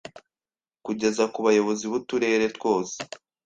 [0.85, 2.95] kugeza ku bayobozi b’uturere twose,